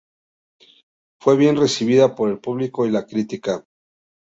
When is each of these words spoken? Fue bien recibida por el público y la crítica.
Fue 1.21 1.37
bien 1.37 1.57
recibida 1.57 2.15
por 2.15 2.29
el 2.31 2.39
público 2.39 2.87
y 2.87 2.89
la 2.89 3.05
crítica. 3.05 3.63